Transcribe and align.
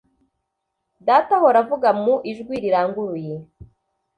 data 1.07 1.31
ahora 1.37 1.57
avuga 1.63 1.89
mu 2.03 2.15
ijwi 2.31 2.53
riranguruye 2.63 3.35